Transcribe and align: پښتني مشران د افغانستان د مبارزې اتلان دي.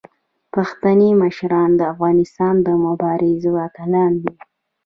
پښتني 0.53 1.09
مشران 1.23 1.69
د 1.75 1.81
افغانستان 1.93 2.55
د 2.65 2.67
مبارزې 2.85 3.51
اتلان 3.67 4.11
دي. 4.23 4.33